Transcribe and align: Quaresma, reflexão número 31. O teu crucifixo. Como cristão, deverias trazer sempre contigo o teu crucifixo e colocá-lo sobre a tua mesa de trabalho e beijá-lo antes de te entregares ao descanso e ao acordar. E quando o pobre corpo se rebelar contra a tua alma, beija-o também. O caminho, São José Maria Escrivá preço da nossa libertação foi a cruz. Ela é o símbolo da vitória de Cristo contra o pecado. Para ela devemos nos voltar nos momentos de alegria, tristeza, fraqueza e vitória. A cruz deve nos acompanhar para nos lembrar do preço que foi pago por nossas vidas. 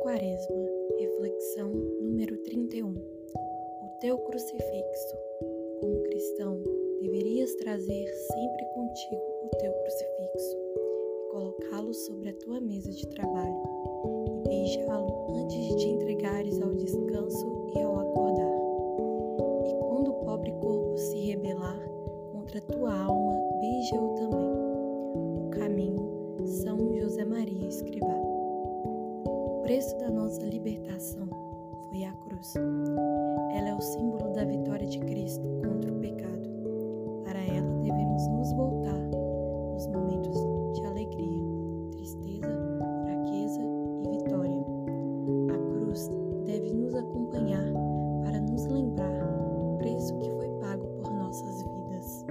Quaresma, 0.00 0.68
reflexão 0.96 1.70
número 2.00 2.36
31. 2.44 2.94
O 2.94 3.88
teu 4.00 4.16
crucifixo. 4.16 5.16
Como 5.80 6.02
cristão, 6.04 6.62
deverias 7.02 7.52
trazer 7.56 8.06
sempre 8.14 8.64
contigo 8.74 9.22
o 9.42 9.48
teu 9.58 9.72
crucifixo 9.72 10.56
e 10.56 11.32
colocá-lo 11.32 11.92
sobre 11.92 12.28
a 12.30 12.34
tua 12.34 12.60
mesa 12.60 12.92
de 12.92 13.06
trabalho 13.08 13.62
e 14.24 14.48
beijá-lo 14.48 15.34
antes 15.34 15.66
de 15.66 15.76
te 15.76 15.88
entregares 15.88 16.62
ao 16.62 16.74
descanso 16.74 17.72
e 17.74 17.82
ao 17.82 17.98
acordar. 17.98 18.58
E 19.66 19.74
quando 19.88 20.10
o 20.12 20.24
pobre 20.24 20.52
corpo 20.52 20.96
se 20.96 21.18
rebelar 21.26 21.80
contra 22.30 22.58
a 22.58 22.62
tua 22.62 22.94
alma, 22.94 23.36
beija-o 23.60 24.14
também. 24.14 25.46
O 25.46 25.50
caminho, 25.50 26.46
São 26.46 26.94
José 26.94 27.24
Maria 27.24 27.66
Escrivá 27.66 28.27
preço 29.68 29.98
da 29.98 30.08
nossa 30.08 30.46
libertação 30.46 31.28
foi 31.90 32.02
a 32.02 32.12
cruz. 32.12 32.54
Ela 33.54 33.68
é 33.68 33.74
o 33.74 33.80
símbolo 33.82 34.32
da 34.32 34.42
vitória 34.42 34.86
de 34.86 34.98
Cristo 34.98 35.46
contra 35.62 35.92
o 35.92 35.98
pecado. 36.00 36.48
Para 37.22 37.38
ela 37.38 37.70
devemos 37.82 38.26
nos 38.28 38.50
voltar 38.54 38.98
nos 39.74 39.86
momentos 39.88 40.38
de 40.72 40.86
alegria, 40.86 41.44
tristeza, 41.90 42.48
fraqueza 43.04 43.60
e 44.04 44.08
vitória. 44.08 44.64
A 45.52 45.58
cruz 45.70 46.10
deve 46.46 46.72
nos 46.72 46.94
acompanhar 46.94 47.70
para 48.24 48.40
nos 48.40 48.64
lembrar 48.64 49.20
do 49.58 49.76
preço 49.76 50.16
que 50.16 50.30
foi 50.30 50.48
pago 50.62 50.86
por 51.02 51.12
nossas 51.12 51.62
vidas. 51.62 52.24